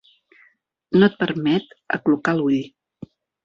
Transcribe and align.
No 0.97 1.11
et 1.11 1.19
permet 1.21 1.77
aclucar 1.99 2.37
l'ull. 2.41 2.61